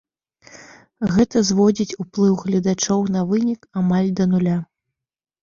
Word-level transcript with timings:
Гэта 1.17 1.37
зводзіць 1.49 1.97
уплыў 2.05 2.33
гледачоў 2.41 3.05
на 3.17 3.21
вынік 3.35 3.61
амаль 3.83 4.11
да 4.23 4.29
нуля. 4.35 4.57